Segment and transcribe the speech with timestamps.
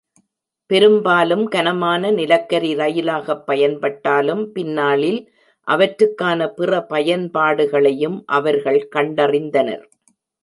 [0.69, 5.19] பெரும்பாலும் கனமான நிலக்கரி ரயிலாகப் பயன்பட்டாலும், பின்னாளில்
[5.67, 9.85] அவற்றுக்கான பிற பயன்பாடுகளையும் அவர்கள் கண்டறிந்தனர்.